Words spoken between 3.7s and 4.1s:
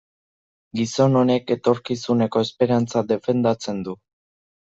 du.